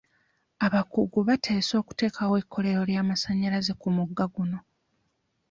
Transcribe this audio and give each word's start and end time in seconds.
Abakugu 0.65 1.17
baateesa 1.27 1.73
okuteekawo 1.81 2.33
ekkolero 2.41 2.81
ly'amasanyalaze 2.89 3.71
ku 3.81 3.87
mugga 3.95 4.25
guno. 4.33 4.59